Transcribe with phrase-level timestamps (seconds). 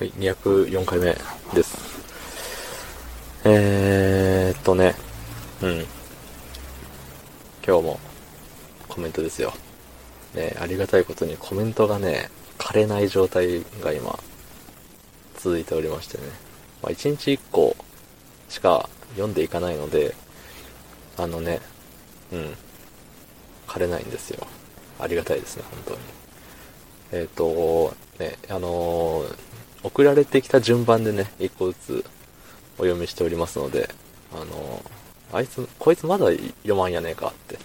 [0.00, 1.14] はい、204回目
[1.52, 1.76] です。
[3.44, 4.94] えーっとね、
[5.60, 5.84] うん。
[7.62, 8.00] 今日も
[8.88, 9.52] コメントですよ。
[10.34, 14.18] ね、ありがたいことにコメントがね、枯れない状態が今、
[15.36, 16.24] 続いておりましてね。
[16.82, 17.76] まあ、1日1個
[18.48, 20.14] しか読んでいかないので、
[21.18, 21.60] あのね、
[22.32, 22.54] うん。
[23.66, 24.46] 枯れないんですよ。
[24.98, 25.98] ありがたいですね、本当に。
[27.22, 29.50] えっ、と、ね、あのー
[29.82, 32.04] 送られてきた順番でね、一個ずつ
[32.78, 33.88] お読みしておりますので、
[34.32, 34.82] あの
[35.32, 37.58] あいつ、こいつまだ読まんやねえかって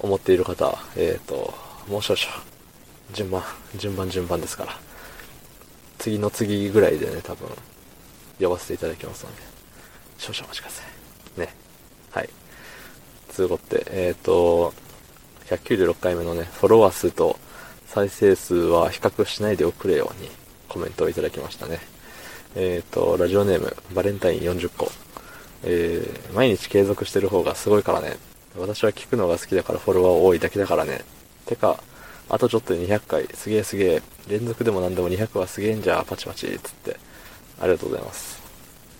[0.00, 1.54] 思っている方、えっ、と、
[1.88, 2.44] もう少々、
[3.12, 3.42] 順番、
[3.76, 4.78] 順番順番ですから、
[5.98, 7.48] 次の次ぐらいでね、多分、
[8.34, 9.42] 読ませていただきますので、
[10.18, 10.82] 少々お待ちくださ
[11.36, 11.40] い。
[11.40, 11.54] ね。
[12.10, 12.28] はい。
[13.28, 14.74] つうことで、えっ、と、
[15.46, 17.38] 196回目のね、フォロワー数と
[17.86, 20.30] 再生数は比較しないでおくれように
[20.72, 21.80] コメントをいただきましたね。
[22.56, 24.90] えっ、と、ラジオネーム、バレンタイン40個。
[25.64, 28.16] えー、毎日継続してる方がすごいからね。
[28.58, 31.04] 私は聞くのが好きだからフォロワー多いだけだからね。
[31.44, 31.78] てか、
[32.30, 36.96] あとちょっとで200回、すげえすげえ、連続でも何でも200はすげえんじゃ、パチパチ、つって。
[37.60, 38.40] ありがとうございます。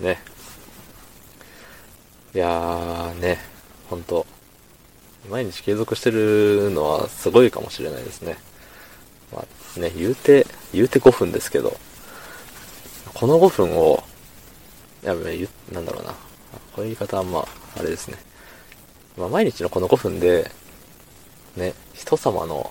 [0.00, 0.20] ね。
[2.32, 3.38] いやー、ね、
[3.90, 4.24] ほんと。
[5.28, 8.36] 毎日継続してるのはすごいかもしれないですね。
[9.32, 11.76] まあね、言うて、言うて5分ですけど、
[13.14, 14.02] この5分を、
[15.02, 16.12] やべ、言う、なんだろうな。
[16.12, 16.18] こ
[16.78, 17.46] ういう言い方はまあ、
[17.78, 18.18] あれですね。
[19.16, 20.50] まあ、毎日のこの5分で、
[21.56, 22.70] ね、人様の、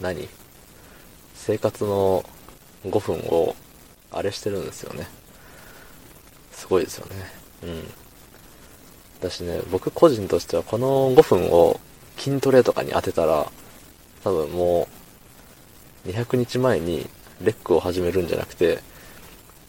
[0.00, 0.28] 何？
[1.34, 2.24] 生活の
[2.84, 3.54] 5分を、
[4.10, 5.06] あれしてるんですよね。
[6.52, 7.12] すごいですよね。
[7.64, 7.84] うん。
[9.20, 11.80] 私ね、僕個人としてはこの5分を
[12.16, 13.50] 筋トレとかに当てたら、
[14.24, 15.01] 多分もう、
[16.06, 17.08] 200日前に
[17.42, 18.80] レックを始めるんじゃなくて、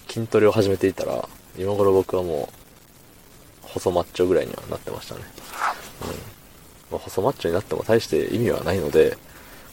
[0.08, 5.22] 筋トレを始めていたら、今頃僕はもう、細マッチョぐらいにはなってましたね。
[6.02, 6.94] うん。
[6.94, 9.18] ま、細マッチョになっても大して意味はないので、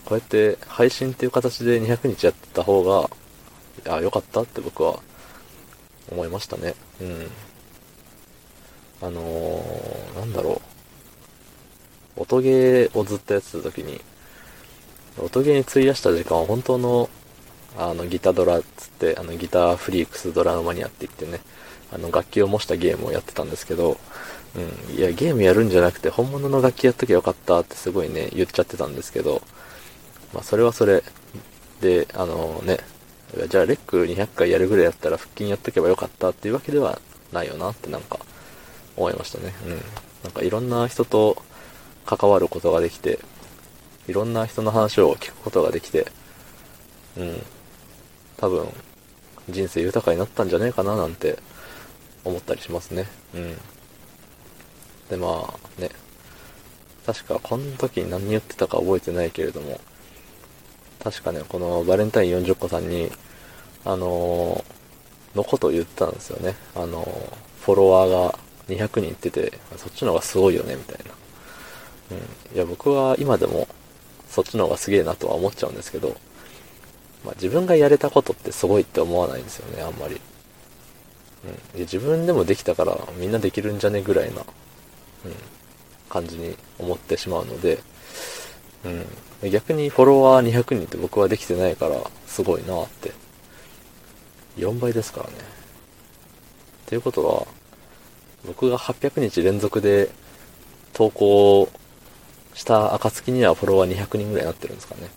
[0.05, 3.11] こうやって配信っていう形で200日やってた方が、
[3.93, 5.01] あ、良かったって僕は
[6.11, 6.75] 思いましたね。
[7.01, 7.31] うん。
[9.03, 10.61] あのー、なんだろ
[12.17, 12.21] う。
[12.23, 14.01] 音ゲーをずっとやってた時に、
[15.25, 17.09] 音ゲーに費やした時間は本当の、
[17.79, 21.41] あの、ギタドラっつって、あの、ギターフリークスドラムマニアって言ってね、
[21.93, 23.99] あの、楽器を模したゲームをやってたんですけど、
[24.91, 29.43] うん、いや、ゲームやるんじゃなくて、本物の楽器やっときゃよかったってすごいね、言っちゃってたんですけど、
[30.35, 31.03] まあ、それはそれ
[31.81, 32.79] で、あのね、
[33.49, 37.01] じゃあ、レック200回やるぐらいやったら腹筋やっとけばよかったっていうわけでは
[37.33, 38.19] ないよなってなんか、
[38.97, 39.55] 思いましたね。
[39.67, 39.71] うん。
[40.25, 41.43] なんかいろんな人と
[42.05, 43.19] 関わることができて、
[44.11, 46.11] いろんな人の話を聞くことができて、
[47.17, 47.43] うん。
[48.37, 48.67] 多分、
[49.49, 51.39] 人生豊かになったんじゃねえかななんて
[52.25, 53.07] 思ったりしますね。
[53.35, 53.57] うん。
[55.09, 55.91] で、まあね。
[57.07, 59.81] 確かこの時に何言ってたか覚えてないけれども、
[61.03, 63.13] 確かね、このバレンタイン40個さんに、
[63.85, 66.57] あのーのことを言ったんですよね。
[66.75, 67.35] あのー
[67.65, 68.39] フォロワーが
[68.69, 72.17] 200人いってて、そっちの方がすごいよね、みたいな。
[72.17, 72.57] うん。
[72.57, 73.69] いや、僕は今でも、
[74.31, 76.17] そっちの方がすげえなとは思っちゃうんですけど、
[77.25, 80.21] まあ自分がやれたことってすごいって思わないんですよね、あんまり。
[81.45, 81.55] うん。
[81.75, 84.47] で自分でもできたから、みんなできるんじゃねぐらいな、うん、
[86.09, 87.83] 感じに思ってしまうので、
[89.43, 89.51] うん。
[89.51, 93.13] 逆にフォロワー200人って僕はできてないから、すごいなって。
[94.57, 95.33] 4倍ですからね。
[96.87, 97.47] っていうことは、
[98.47, 100.11] 僕が800日連続で
[100.93, 101.69] 投稿
[102.61, 105.07] した暁にはフォロワー200人ぐらいになってるんですかね。
[105.07, 105.09] っ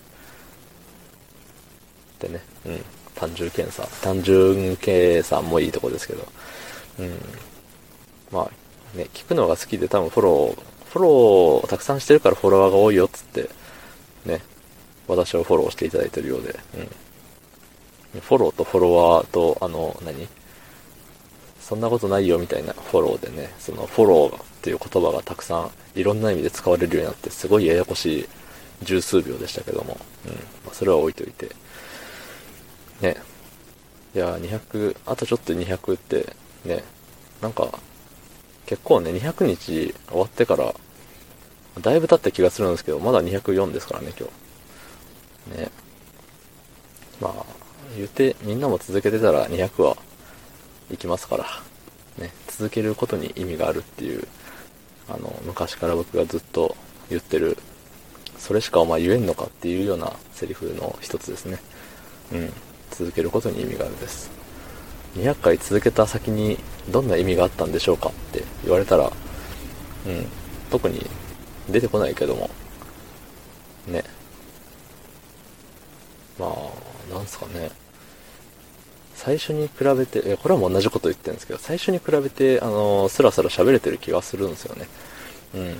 [2.19, 2.85] てね、うん。
[3.15, 3.85] 単純計算。
[4.01, 6.25] 単純計算もいいとこですけど。
[6.99, 7.19] うん。
[8.31, 13.49] まあ、ね、聞くのが好きで多分フォロー、フォローをたくさんしてるからフォロワーが多いよっつって、
[14.25, 14.41] ね、
[15.09, 16.57] 私をフォローしていただいてるようで、
[18.13, 18.21] うん。
[18.21, 20.29] フォローとフォロワーと、あの、何？
[21.63, 28.25] そんなことないよみたいなフォローでね、そのフォローっていう言葉がたくさんいろんな意味で使われるようになって、すごいややこしい
[28.83, 30.31] 十数秒でしたけども、うん。
[30.33, 30.39] ま
[30.71, 31.49] あ、それは置いといて。
[33.01, 33.15] ね。
[34.13, 36.83] いや、200、あとちょっと200って、ね、
[37.41, 37.67] なんか、
[38.65, 40.73] 結構ね、200日終わってから、
[41.81, 44.27] だいぶ経った気がするんですけど、まだ204ですからね、今
[45.55, 45.61] 日。
[45.61, 45.71] ね。
[47.19, 47.45] まあ、
[47.95, 49.97] 言うて、みんなも続けてたら200は、
[50.91, 51.45] いきますから、
[52.17, 54.27] ね、続けることに意味があるっていう、
[55.09, 56.75] あの、昔から僕がずっと
[57.09, 57.57] 言ってる、
[58.37, 61.59] それしかお前言えんのかっていうようなセリフの一つですね。
[62.33, 62.53] うん。
[62.91, 64.29] 続けることに意味があるです。
[65.15, 66.57] 200回続けた先に
[66.89, 69.11] どんな意味があったんでしょうかって言われたら、
[70.05, 70.27] うん、
[70.69, 71.05] 特に
[71.69, 72.49] 出てこないけども、
[73.87, 74.03] ね。
[76.39, 77.69] まあ、なんすかね。
[79.23, 84.87] 最初に比べて、これはもう同じこと言ってるんですけど、最初に比べて、あのー、スラスラ喋れてる気がするんですよね。
[85.55, 85.75] うん。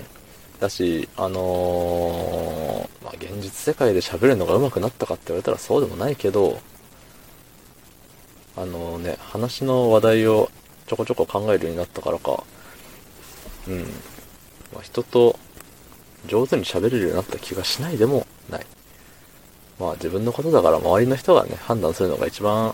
[0.62, 6.57] だし、あのー、まあ、現実世界で喋るのが上手くなったかって言われたらそうでもないけど、
[8.56, 10.50] あのね、話の話題を
[10.88, 12.45] ちょこちょこ考えるようになったからか、
[13.68, 13.81] うん。
[14.72, 15.38] まあ、人と
[16.28, 18.66] 上手に喋れるようになった気がしないでもない。
[19.81, 22.74] まあ自分のことだから周りの人がね、判断するのが一番